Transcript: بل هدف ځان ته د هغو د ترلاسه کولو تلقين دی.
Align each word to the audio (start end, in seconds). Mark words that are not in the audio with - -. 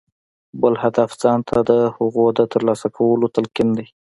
بل 0.61 0.73
هدف 0.83 1.09
ځان 1.21 1.39
ته 1.49 1.57
د 1.69 1.71
هغو 1.95 2.25
د 2.37 2.39
ترلاسه 2.53 2.87
کولو 2.97 3.25
تلقين 3.35 3.69
دی. 3.77 3.87